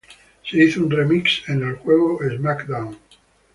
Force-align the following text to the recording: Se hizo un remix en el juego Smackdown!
Se 0.43 0.57
hizo 0.57 0.81
un 0.81 0.89
remix 0.89 1.47
en 1.47 1.61
el 1.61 1.75
juego 1.75 2.19
Smackdown! 2.27 2.97